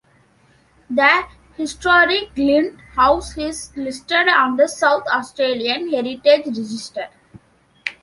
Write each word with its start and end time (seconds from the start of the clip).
The 0.89 1.25
historic 1.57 2.33
Glynde 2.33 2.79
House 2.95 3.37
is 3.37 3.71
listed 3.77 4.27
on 4.29 4.57
the 4.57 4.67
South 4.67 5.03
Australian 5.13 5.91
Heritage 5.91 6.47
Register. 6.47 7.09